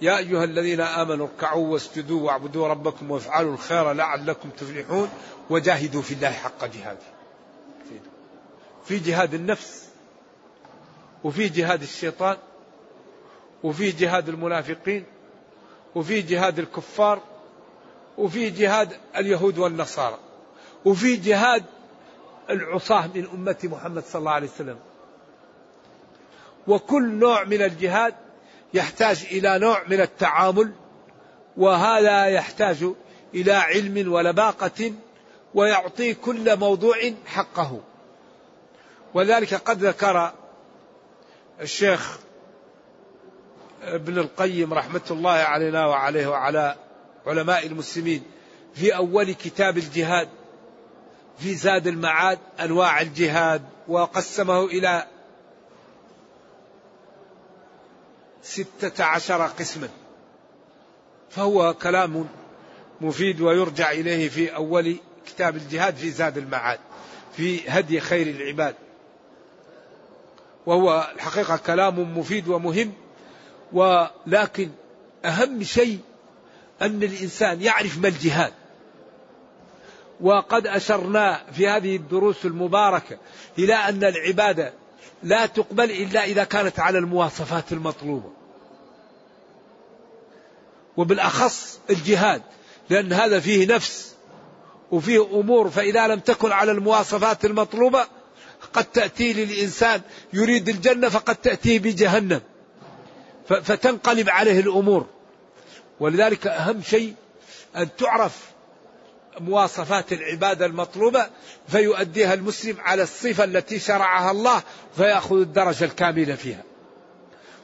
[0.00, 5.08] يا أيها الذين آمنوا اركعوا واسجدوا واعبدوا ربكم وافعلوا الخير لعلكم تفلحون
[5.50, 7.20] وجاهدوا في الله حق جهاده.
[8.84, 9.88] في جهاد النفس
[11.24, 12.36] وفي جهاد الشيطان
[13.62, 15.04] وفي جهاد المنافقين
[15.94, 17.20] وفي جهاد الكفار
[18.20, 20.18] وفي جهاد اليهود والنصارى
[20.84, 21.64] وفي جهاد
[22.50, 24.78] العصاة من أمة محمد صلى الله عليه وسلم.
[26.68, 28.14] وكل نوع من الجهاد
[28.74, 30.72] يحتاج إلى نوع من التعامل
[31.56, 32.86] وهذا يحتاج
[33.34, 34.92] إلى علم ولباقة
[35.54, 37.80] ويعطي كل موضوع حقه.
[39.14, 40.32] وذلك قد ذكر
[41.60, 42.18] الشيخ
[43.82, 46.76] ابن القيم رحمة الله علينا وعليه وعلى
[47.30, 48.22] علماء المسلمين
[48.74, 50.28] في أول كتاب الجهاد
[51.38, 55.06] في زاد المعاد أنواع الجهاد وقسمه إلى
[58.42, 59.88] ستة عشر قسما.
[61.30, 62.26] فهو كلام
[63.00, 66.78] مفيد ويرجع إليه في أول كتاب الجهاد في زاد المعاد
[67.36, 68.74] في هدي خير العباد.
[70.66, 72.92] وهو الحقيقة كلام مفيد ومهم
[73.72, 74.70] ولكن
[75.24, 75.98] أهم شيء
[76.82, 78.52] أن الإنسان يعرف ما الجهاد.
[80.20, 83.18] وقد أشرنا في هذه الدروس المباركة
[83.58, 84.72] إلى أن العبادة
[85.22, 88.30] لا تقبل إلا إذا كانت على المواصفات المطلوبة.
[90.96, 92.42] وبالأخص الجهاد
[92.90, 94.14] لأن هذا فيه نفس
[94.90, 98.06] وفيه أمور فإذا لم تكن على المواصفات المطلوبة
[98.72, 100.00] قد تأتي للإنسان
[100.32, 102.40] يريد الجنة فقد تأتيه بجهنم.
[103.48, 105.06] فتنقلب عليه الأمور.
[106.00, 107.14] ولذلك أهم شيء
[107.76, 108.50] أن تعرف
[109.40, 111.26] مواصفات العبادة المطلوبة
[111.68, 114.62] فيؤديها المسلم على الصفة التي شرعها الله
[114.96, 116.62] فيأخذ الدرجة الكاملة فيها.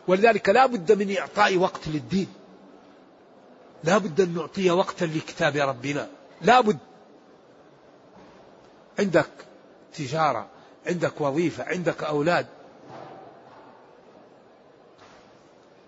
[0.09, 2.29] ولذلك لا بد من إعطاء وقت للدين.
[3.85, 6.09] لا بد أن نعطي وقتا لكتاب ربنا.
[6.43, 6.79] لا بد.
[8.99, 9.31] عندك
[9.95, 10.47] تجارة
[10.87, 12.47] عندك وظيفة عندك أولاد.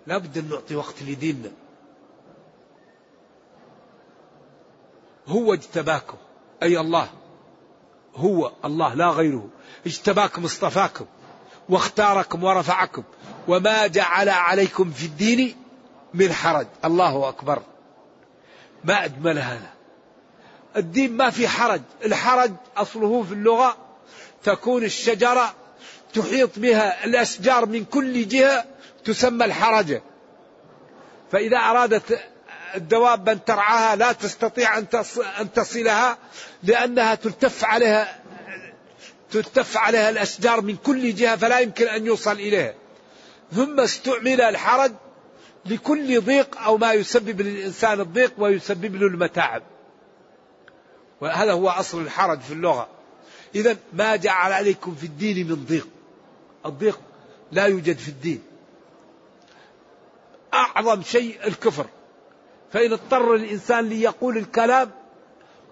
[0.07, 1.51] لا بد أن نعطي وقت لديننا.
[5.29, 6.17] هو اجتباكم.
[6.63, 7.09] أي الله.
[8.17, 9.49] هو الله لا غيره.
[9.87, 11.07] اجتباكم اصطفاكم
[11.69, 13.03] واختاركم ورفعكم.
[13.49, 15.57] وما جعل عليكم في الدين
[16.15, 16.67] من حرج.
[16.85, 17.63] الله أكبر.
[18.85, 19.71] ما أجمل هذا.
[20.77, 21.83] الدين ما في حرج.
[22.05, 23.77] الحرج أصله في اللغة
[24.45, 25.55] تكون الشجرة
[26.15, 28.65] تحيط بها الأشجار من كل جهة
[29.05, 30.03] تسمى الحرجة
[31.33, 32.21] فإذا أرادت
[32.75, 34.79] الدواب أن ترعاها لا تستطيع
[35.41, 36.19] أن تصلها
[36.63, 38.19] لأنها تلتف عليها
[39.31, 42.75] تلتف عليها الأشجار من كل جهة فلا يمكن أن يوصل إليها.
[43.53, 44.93] ثم استعمل الحرج
[45.67, 49.63] لكل ضيق أو ما يسبب للإنسان الضيق ويسبب له المتاعب.
[51.21, 52.89] وهذا هو أصل الحرج في اللغة.
[53.55, 55.89] إذا ما جعل عليكم في الدين من ضيق.
[56.67, 57.01] الضيق
[57.53, 58.43] لا يوجد في الدين.
[60.55, 61.87] أعظم شيء الكفر.
[62.73, 64.91] فإن اضطر الإنسان ليقول الكلام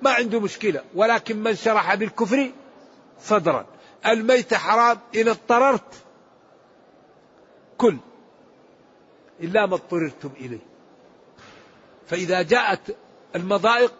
[0.02, 2.52] ما عنده مشكلة ولكن من شرح بالكفر
[3.20, 3.66] صدرا.
[4.06, 5.94] الميت حرام إن اضطررت
[7.78, 7.96] كل
[9.40, 10.66] إلا ما اضطررتم إليه.
[12.06, 12.96] فإذا جاءت
[13.36, 13.92] المضائق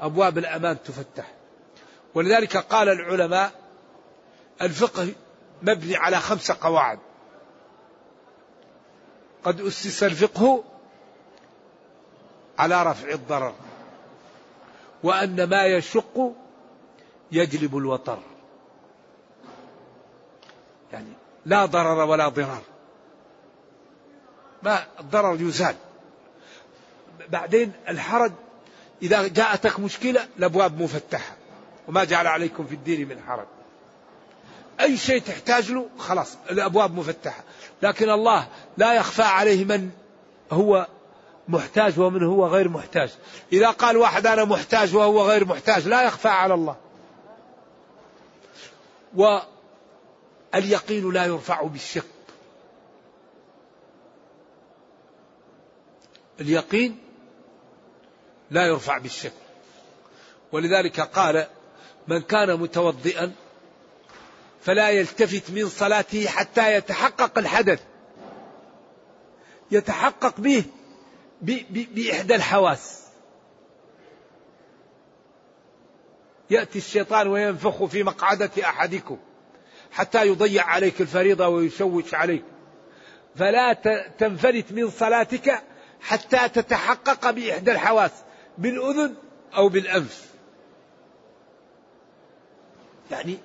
[0.00, 1.32] أبواب الأمان تفتح.
[2.14, 3.52] ولذلك قال العلماء
[4.62, 5.08] الفقه
[5.62, 6.98] مبني على خمسة قواعد.
[9.44, 10.64] قد أسس الفقه
[12.60, 13.54] على رفع الضرر.
[15.02, 16.32] وأن ما يشق
[17.32, 18.18] يجلب الوطر
[20.92, 21.12] يعني
[21.46, 22.62] لا ضرر ولا ضرار.
[24.62, 25.74] ما الضرر يزال.
[27.28, 28.32] بعدين الحرج
[29.02, 31.36] إذا جاءتك مشكلة الأبواب مفتحة.
[31.88, 33.46] وما جعل عليكم في الدين من حرج.
[34.80, 37.44] أي شيء تحتاج له خلاص الأبواب مفتحة.
[37.82, 39.90] لكن الله لا يخفى عليه من
[40.52, 40.86] هو
[41.50, 43.10] محتاج ومن هو غير محتاج.
[43.52, 46.76] إذا قال واحد أنا محتاج وهو غير محتاج لا يخفى على الله.
[50.54, 52.04] واليقين لا يرفع بالشك
[56.40, 56.98] اليقين
[58.50, 59.32] لا يرفع بالشك
[60.52, 61.46] ولذلك قال
[62.08, 63.32] من كان متوضئا
[64.62, 67.80] فلا يلتفت من صلاته حتى يتحقق الحدث.
[69.70, 70.64] يتحقق به.
[71.40, 73.00] بإحدى الحواس.
[76.50, 79.18] يأتي الشيطان وينفخ في مقعدة أحدكم
[79.92, 82.44] حتى يضيع عليك الفريضة ويشوش عليك.
[83.36, 83.72] فلا
[84.18, 85.62] تنفلت من صلاتك
[86.00, 88.10] حتى تتحقق بإحدى الحواس
[88.58, 89.14] بالأذن
[89.56, 90.30] أو بالأنف.
[93.10, 93.38] يعني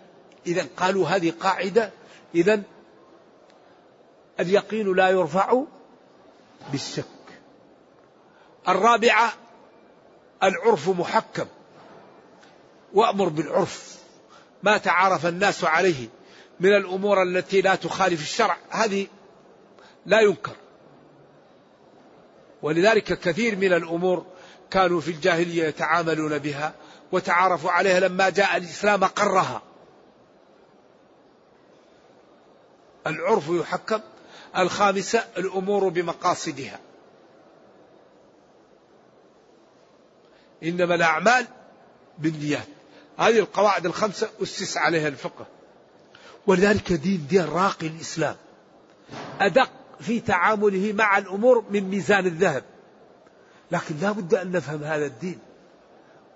[0.47, 1.91] إذا قالوا هذه قاعدة
[2.35, 2.61] إذا
[4.39, 5.63] اليقين لا يرفع
[6.71, 7.14] بالشك.
[8.69, 9.33] الرابعة
[10.43, 11.45] العرف محكم.
[12.93, 13.95] وأمر بالعرف.
[14.63, 16.07] ما تعارف الناس عليه
[16.59, 18.57] من الأمور التي لا تخالف الشرع.
[18.69, 19.07] هذه
[20.05, 20.55] لا ينكر.
[22.61, 24.25] ولذلك كثير من الأمور
[24.71, 26.73] كانوا في الجاهلية يتعاملون بها
[27.11, 29.61] وتعارفوا عليها لما جاء الإسلام قرها.
[33.07, 33.99] العرف يحكم.
[34.57, 36.79] الخامسة الأمور بمقاصدها.
[40.63, 41.45] إنما الأعمال
[42.17, 42.67] بالنيات.
[43.17, 45.45] هذه القواعد الخمسة أسس عليها الفقه.
[46.47, 48.35] ولذلك دين دين راقي الإسلام.
[49.39, 52.63] أدق في تعامله مع الأمور من ميزان الذهب.
[53.71, 55.39] لكن لا بد أن نفهم هذا الدين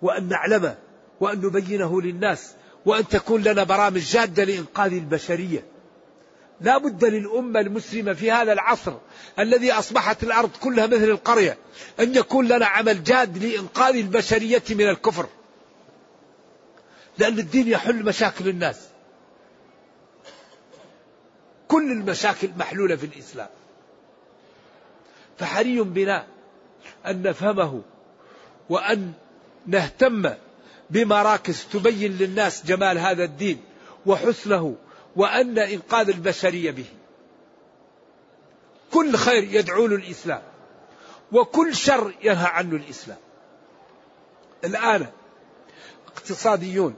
[0.01, 0.77] وأن نعلمه
[1.19, 2.51] وأن نبينه للناس
[2.86, 5.63] وأن تكون لنا برامج جادة لإنقاذ البشرية.
[6.62, 8.93] لا بد للأمة المسلمة في هذا العصر
[9.39, 11.58] الذي أصبحت الأرض كلها مثل القرية
[12.00, 15.28] أن يكون لنا عمل جاد لإنقاذ البشرية من الكفر.
[17.17, 18.88] لأن الدين يحل مشاكل الناس.
[21.68, 23.49] كل المشاكل محلولة في الإسلام.
[25.39, 26.28] فحري بنا
[27.05, 27.82] أن نفهمه
[28.70, 29.14] وأن
[29.68, 30.34] نهتم
[30.89, 33.62] بمراكز تبين للناس جمال هذا الدين
[34.05, 34.76] وحسنه
[35.16, 36.86] وأن إنقاذ البشرية به.
[38.93, 40.41] كل خير يدعو له الإسلام
[41.32, 43.18] وكل شر ينهى عنه الإسلام.
[44.64, 45.07] الآن
[46.07, 46.95] اقتصاديون.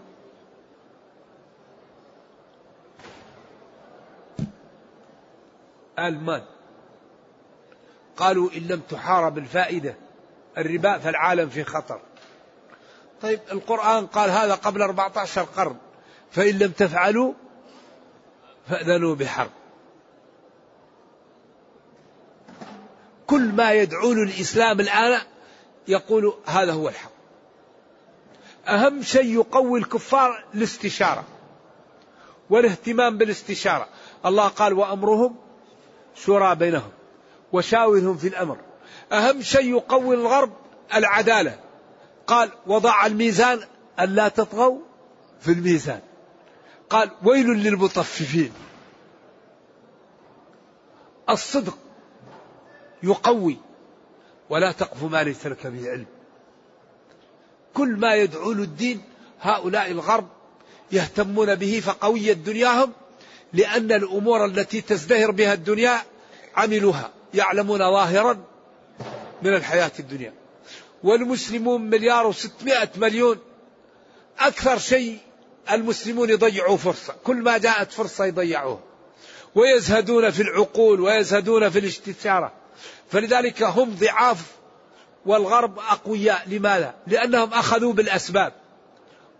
[5.99, 6.43] ألمان.
[8.17, 9.95] قالوا إن لم تحارب الفائدة
[10.57, 12.01] الربا فالعالم في خطر.
[13.21, 15.77] طيب القرآن قال هذا قبل 14 قرن
[16.31, 17.33] فإن لم تفعلوا
[18.69, 19.51] فأذنوا بحرب.
[23.27, 25.21] كل ما يدعون الإسلام الآن
[25.87, 27.11] يقول هذا هو الحق.
[28.67, 31.23] أهم شيء يقوي الكفار الاستشارة
[32.49, 33.87] والاهتمام بالاستشارة.
[34.25, 35.35] الله قال وأمرهم
[36.15, 36.91] شورى بينهم
[37.53, 38.57] وشاورهم في الأمر.
[39.11, 40.53] أهم شيء يقوي الغرب
[40.95, 41.59] العدالة.
[42.27, 43.59] قال وضع الميزان
[43.99, 44.79] ألا تطغوا
[45.39, 46.01] في الميزان.
[46.91, 48.51] قال ويل للمطففين.
[51.29, 51.77] الصدق
[53.03, 53.57] يقوي
[54.49, 56.05] ولا تقف ما ليس لك به علم.
[57.73, 59.01] كل ما يدعون الدين
[59.41, 60.27] هؤلاء الغرب
[60.91, 62.91] يهتمون به فقوية دنياهم
[63.53, 66.01] لأن الأمور التي تزدهر بها الدنيا
[66.55, 68.37] عملوها يعلمون ظاهرا
[69.41, 70.33] من الحياة الدنيا.
[71.03, 73.37] والمسلمون مليار وستمائة مليون
[74.39, 75.17] أكثر شيء
[75.71, 77.15] المسلمون يضيعوا فرصة.
[77.23, 78.79] كل ما جاءت فرصة يضيعوها.
[79.55, 82.51] ويزهدون في العقول ويزهدون في الاستشارة.
[83.11, 84.51] فلذلك هم ضعاف
[85.25, 86.49] والغرب أقوياء.
[86.49, 88.53] لماذا؟ لأنهم أخذوا بالأسباب.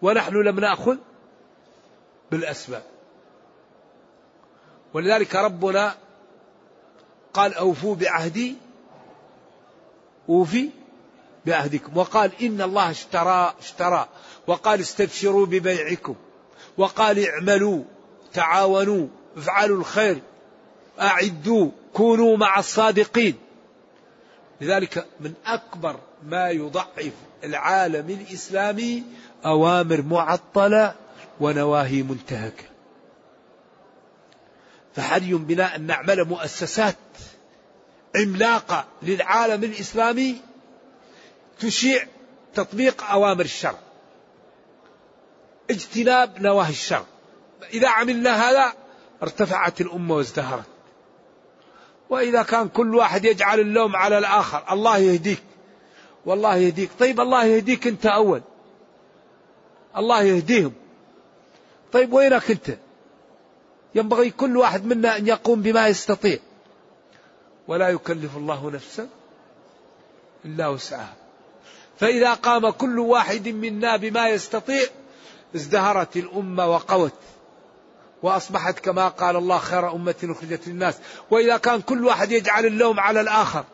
[0.01, 0.97] ونحن لم نأخذ
[2.31, 2.83] بالأسباب.
[4.93, 5.95] ولذلك ربنا
[7.33, 8.55] قال أوفوا بعهدي
[10.29, 10.69] أوفي
[11.45, 11.97] بعهدكم.
[11.97, 14.07] وقال إن الله اشترى اشترى.
[14.47, 16.15] وقال استبشروا ببيعكم
[16.77, 17.83] وقال اعملوا
[18.33, 20.21] تعاونوا افعلوا الخير
[20.99, 23.35] أعدوا كونوا مع الصادقين
[24.61, 27.13] لذلك من أكبر ما يضعف
[27.43, 29.03] العالم الإسلامي
[29.45, 30.95] أوامر معطلة
[31.39, 32.63] ونواهي منتهكة
[34.95, 36.95] فحري بنا أن نعمل مؤسسات
[38.15, 40.41] عملاقة للعالم الإسلامي
[41.59, 42.07] تشيع
[42.53, 43.79] تطبيق أوامر الشرع؟
[45.71, 47.05] اجتناب نواهي الشرع.
[47.73, 48.73] إذا عملنا هذا
[49.23, 50.65] ارتفعت الأمة وازدهرت.
[52.09, 55.43] وإذا كان كل واحد يجعل اللوم على الآخر الله يهديك.
[56.25, 56.89] والله يهديك.
[56.99, 58.41] طيب الله يهديك أنت أول.
[59.97, 60.73] الله يهديهم.
[61.91, 62.77] طيب وينك أنت؟
[63.95, 66.39] ينبغي كل واحد منا أن يقوم بما يستطيع.
[67.67, 69.07] ولا يكلف الله نفسا
[70.45, 71.13] إلا وسعها.
[71.99, 74.87] فإذا قام كل واحد منا بما يستطيع
[75.55, 77.13] ازدهرت الأمة وقوت.
[78.23, 80.97] وأصبحت كما قال الله خير أمة أخرجت للناس.
[81.31, 83.65] وإذا كان كل واحد يجعل اللوم على الآخر.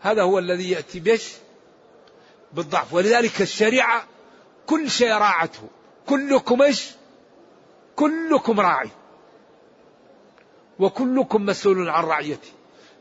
[0.00, 1.32] هذا هو الذي يأتي بش
[2.52, 2.92] بالضعف.
[2.92, 4.04] ولذلك الشريعة
[4.66, 5.68] كل شيء راعته.
[6.06, 6.90] كلكم إيش؟
[7.96, 8.90] كلكم راعي.
[10.78, 12.48] وكلكم مسؤول عن رعيته.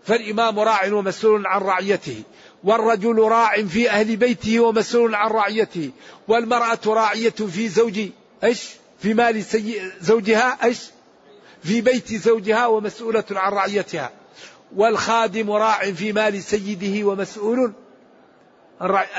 [0.04, 2.24] فالإمام راع ومسؤول عن رعيته.
[2.64, 5.92] والرجل راع في أهل بيته ومسؤول عن رعيته
[6.28, 8.00] والمرأة راعية في زوج
[8.44, 9.92] إيش؟ في مال سي...
[10.02, 10.80] زوجها إيش؟
[11.64, 14.12] في بيت زوجها ومسؤولة عن رعيتها.
[14.76, 17.74] والخادم راع في مال سيده ومسؤول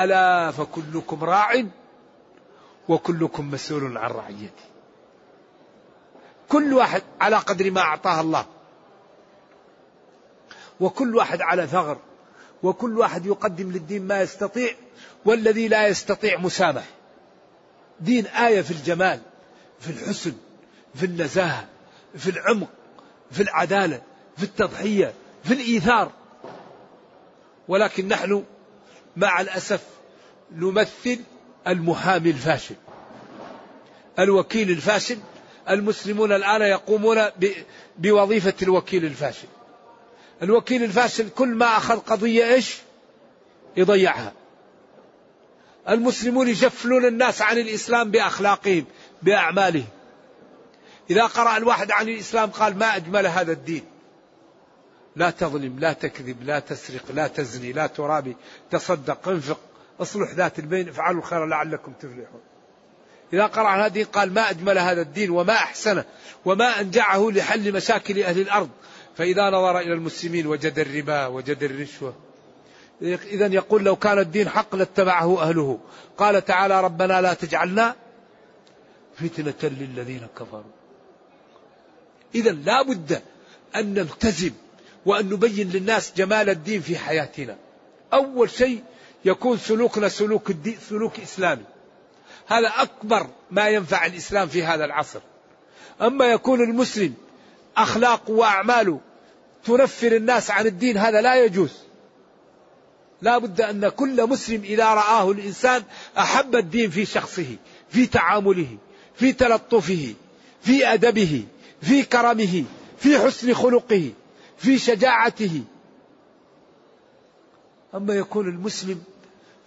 [0.01, 1.65] ألا فكلكم راع
[2.89, 4.65] وكلكم مسؤول عن رعيته.
[6.49, 8.47] كل واحد على قدر ما أعطاه الله.
[10.81, 11.99] وكل واحد على ثغر.
[12.65, 14.75] وكل واحد يقدم للدين ما يستطيع
[15.25, 16.85] والذي لا يستطيع مسامح
[18.01, 19.21] دين آية في الجمال
[19.81, 20.33] في الحسن
[20.95, 21.69] في النزاهة
[22.17, 22.69] في العمق
[23.31, 24.03] في العدالة
[24.37, 26.13] في التضحية في الإيثار.
[27.69, 28.45] ولكن نحن
[29.17, 29.83] مع الأسف
[30.53, 31.21] نمثل
[31.69, 32.75] المحامي الفاشل.
[34.19, 35.19] الوكيل الفاشل
[35.71, 37.23] المسلمون الآن يقومون
[37.99, 39.49] بوظيفة الوكيل الفاشل.
[40.45, 42.77] الوكيل الفاشل كل ما أخذ قضية إيش؟
[43.77, 44.33] يضيعها.
[45.89, 48.85] المسلمون يجفلون الناس عن الإسلام بأخلاقهم
[49.23, 49.89] بأعمالهم.
[51.11, 53.85] إذا قرأ الواحد عن الإسلام قال ما أجمل هذا الدين.
[55.17, 58.37] لا تظلم لا تكذب لا تسرق لا تزني لا ترابي
[58.71, 59.61] تصدق انفق
[60.01, 62.41] اصلح ذات البين افعلوا الخير لعلكم تفلحون.
[63.33, 66.05] إذا قرأ هذه قال ما أجمل هذا الدين وما أحسنه
[66.45, 68.71] وما أنجعه لحل مشاكل أهل الأرض
[69.17, 72.15] فإذا نظر إلى المسلمين وجد الربا وجد الرشوة.
[73.03, 75.79] إذا يقول لو كان الدين حق لاتبعه أهله.
[76.19, 77.95] قال تعالى ربنا لا تجعلنا
[79.17, 80.73] فتنة للذين كفروا.
[82.35, 83.23] إذا لا بد
[83.77, 84.53] أن نلتزم
[85.07, 87.57] وأن نبين للناس جمال الدين في حياتنا.
[88.13, 88.83] أول شيء
[89.25, 91.65] يكون سلوكنا سلوك الدين سلوك إسلامي.
[92.47, 95.21] هذا أكبر ما ينفع الإسلام في هذا العصر.
[96.01, 97.15] أما يكون المسلم
[97.77, 99.01] أخلاقه وأعماله
[99.65, 101.71] تنفر الناس عن الدين هذا لا يجوز.
[103.23, 105.83] لا بد أن كل مسلم إذا رآه الإنسان
[106.19, 107.57] أحب الدين في شخصه
[107.89, 108.77] في تعامله
[109.15, 110.15] في تلطفه
[110.63, 111.45] في أدبه
[111.83, 112.65] في كرمه
[112.99, 114.13] في حسن خلقه
[114.59, 115.63] في شجاعته.
[117.95, 119.03] أما يكون المسلم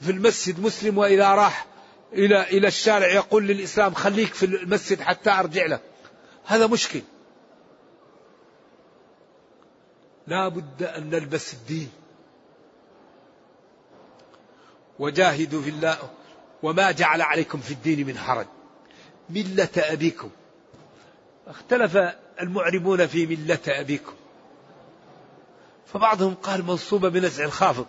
[0.02, 1.66] في المسجد مسلم وإذا راح
[2.14, 5.82] إلى إلى الشارع يقول للإسلام خليك في المسجد حتى أرجع لك
[6.46, 7.02] هذا مشكل.
[10.28, 11.92] لا بد أن نلبس الدين.
[15.00, 15.98] وجاهدوا في الله.
[16.64, 18.48] وما جعل عليكم في الدين من حرج.
[19.30, 20.30] ملة أبيكم.
[21.48, 21.98] اختلف
[22.42, 24.14] المعربون في ملة أبيكم.
[25.94, 27.86] فبعضهم قال منصوبة بنزع الخافض.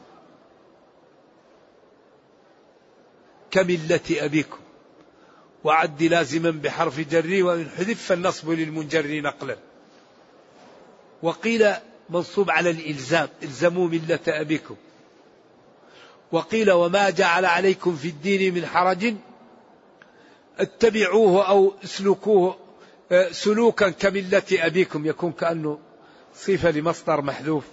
[3.51, 4.59] كملة أبيكم.
[5.65, 9.57] وعد لازما بحرف جري وإن حذف فالنصب للمنجر نقلا.
[11.23, 11.75] وقيل
[12.11, 13.29] منصوب على الإلزام.
[13.43, 14.77] إلزموا ملة أبيكم.
[16.33, 19.15] وقيل وما جعل عليكم في الدين من حرج.
[20.59, 22.57] اتبعوه أو اسلكوه
[23.13, 25.07] آه، سلوكا كملة أبيكم.
[25.07, 25.79] يكون كأنه
[26.35, 27.65] صفة لمصدر محذوف.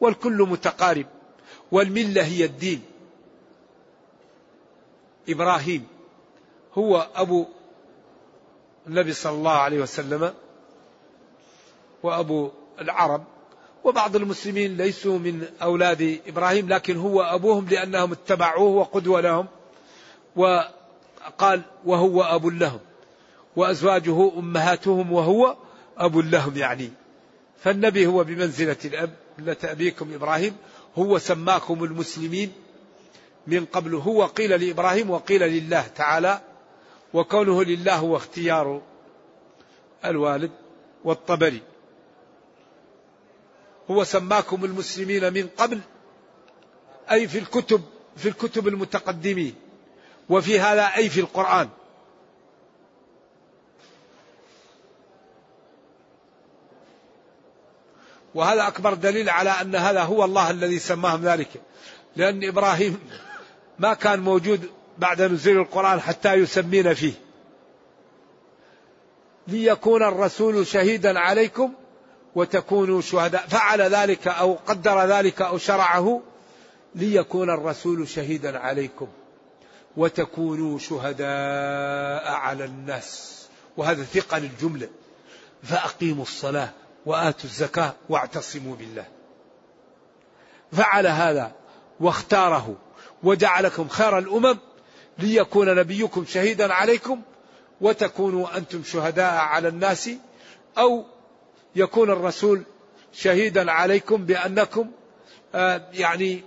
[0.00, 1.06] والكل متقارب.
[1.72, 2.82] والملة هي الدين.
[5.28, 5.86] إبراهيم
[6.74, 7.46] هو أبو
[8.86, 10.34] النبي صلى الله عليه وسلم.
[12.02, 12.50] وأبو
[12.80, 13.24] العرب
[13.84, 19.46] وبعض المسلمين ليسوا من أولاد إبراهيم لكن هو أبوهم لأنهم اتبعوه وقدوة لهم
[20.36, 22.80] وقال وهو أب لهم
[23.56, 25.56] وأزواجه أمهاتهم وهو
[25.98, 26.90] أب لهم يعني.
[27.58, 30.56] فالنبي هو بمنزلة الأب ملة أبيكم إبراهيم
[30.98, 32.52] هو سماكم المسلمين
[33.46, 36.40] من قبل هو قيل لإبراهيم وقيل لله تعالى
[37.14, 38.82] وكونه لله هو اختيار
[40.04, 40.50] الوالد
[41.04, 41.62] والطبري.
[43.90, 45.80] هو سماكم المسلمين من قبل
[47.10, 47.82] أي في الكتب
[48.16, 49.54] في الكتب المتقدمين
[50.28, 51.68] وفي هذا أي في القرآن.
[58.34, 61.48] وهذا أكبر دليل على أن هذا هو الله الذي سماهم ذلك.
[62.16, 62.98] لأن إبراهيم
[63.78, 67.12] ما كان موجود بعد نزول القرآن حتى يسمين فيه.
[69.48, 71.72] ليكون الرسول شهيدا عليكم
[72.34, 73.46] وتكونوا شهداء.
[73.46, 76.20] فعل ذلك أو قدر ذلك أو شرعه
[76.94, 79.08] ليكون الرسول شهيدا عليكم.
[79.96, 83.40] وتكونوا شهداء على الناس.
[83.76, 84.88] وهذا ثقل الجملة
[85.62, 86.70] فأقيموا الصلاة
[87.06, 89.04] وآتوا الزكاة واعتصموا بالله.
[90.72, 91.52] فعل هذا
[92.00, 92.76] واختاره
[93.22, 94.58] وجعلكم خير الأمم
[95.18, 97.20] ليكون نبيكم شهيدا عليكم
[97.80, 100.10] وتكونوا أنتم شهداء على الناس
[100.78, 101.04] أو
[101.76, 102.62] يكون الرسول
[103.12, 104.90] شهيدا عليكم بأنكم
[105.54, 106.44] آه، يعني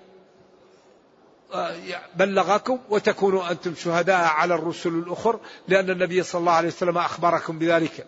[1.53, 1.75] آه،
[2.15, 8.07] بلغكم وتكونوا أنتم شهداء على الرسل الأخر لأن النبي صلى الله عليه وسلم أخبركم بذلك.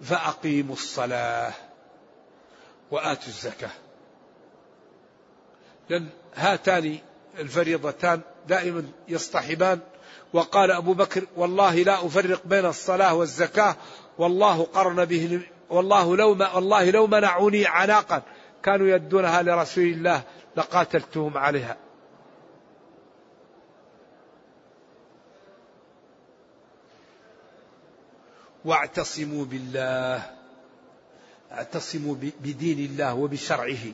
[0.00, 1.52] فأقيموا الصلاة
[2.90, 3.70] وآتوا الزكاة.
[5.88, 6.98] لأن هاتان
[7.38, 9.80] الفريضتان دائما يصطحبان.
[10.32, 13.76] وقال أبو بكر والله لا أفرق بين الصلاة والزكاة
[14.18, 15.04] والله قرن
[15.70, 18.22] والله لو ما والله لو منعوني عناقا
[18.62, 20.22] كانوا يدونها لرسول الله
[20.56, 21.76] لقاتلتهم عليها.
[28.64, 30.30] واعتصموا بالله
[31.52, 33.92] اعتصموا بدين الله وبشرعه.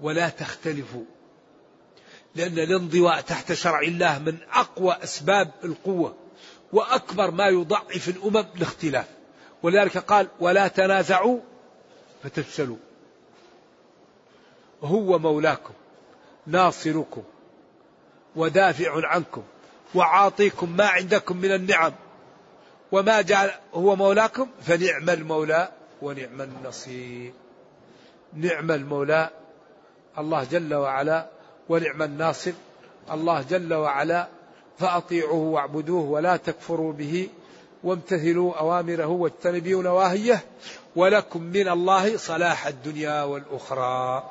[0.00, 1.04] ولا تختلفوا
[2.34, 6.16] لأن الانضواء تحت شرع الله من أقوى أسباب القوة
[6.72, 9.06] وأكبر ما يضعف الأمم الاختلاف
[9.66, 11.40] ولذلك قال ولا تنازعوا
[12.22, 12.76] فتفشلوا.
[14.82, 15.74] هو مولاكم
[16.46, 17.22] ناصركم
[18.36, 19.42] ودافع عنكم
[19.94, 21.92] وعاطيكم ما عندكم من النعم.
[22.92, 25.68] وما جعل هو مولاكم فنعم المولى
[26.02, 27.32] ونعم النصير.
[28.32, 29.30] نعم المولى
[30.18, 31.26] الله جل وعلا
[31.68, 32.52] ونعم الناصر
[33.12, 34.28] الله جل وعلا
[34.78, 37.28] فأطيعوه واعبدوه ولا تكفروا به.
[37.84, 40.44] وامتثلوا أوامره واجتنبوا نواهيه
[40.96, 44.30] ولكم من الله صلاح الدنيا والأخرى.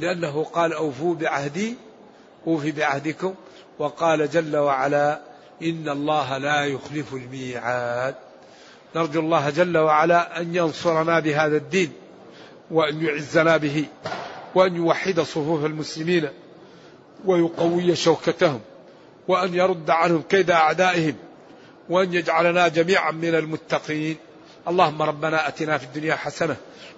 [0.00, 1.76] لأنه قال أوفوا بعهدي
[2.46, 3.34] أوفي بعهدكم
[3.78, 5.20] وقال جل وعلا
[5.62, 8.14] إن الله لا يخلف الميعاد.
[8.96, 11.92] نرجو الله جل وعلا أن ينصرنا بهذا الدين
[12.70, 13.84] وأن يعزنا به
[14.54, 16.28] وأن يوحد صفوف المسلمين
[17.24, 18.60] ويقوي شوكتهم
[19.28, 21.14] وأن يرد عنهم كيد أعدائهم.
[21.90, 24.16] وأن يجعلنا جميعا من المتقين.
[24.68, 26.56] اللهم ربنا أتنا في الدنيا حسنة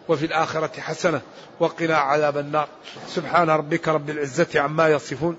[0.09, 1.21] وفي الآخرة حسنة
[1.61, 2.69] وقنا عذاب النار.
[3.09, 5.37] سبحان ربك رب العزة عما يصفون.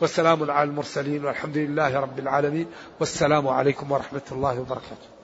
[0.00, 2.66] وسلام على المرسلين والحمد لله رب العالمين.
[3.00, 5.15] والسلام عليكم ورحمة الله وبركاته.